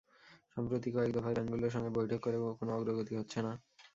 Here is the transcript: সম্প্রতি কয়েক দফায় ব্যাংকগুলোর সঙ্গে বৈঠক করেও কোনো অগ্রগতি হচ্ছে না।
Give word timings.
সম্প্রতি 0.53 0.89
কয়েক 0.91 1.11
দফায় 1.13 1.35
ব্যাংকগুলোর 1.37 1.73
সঙ্গে 1.75 1.91
বৈঠক 1.97 2.19
করেও 2.25 2.57
কোনো 2.59 2.71
অগ্রগতি 2.77 3.13
হচ্ছে 3.19 3.39
না। 3.45 3.51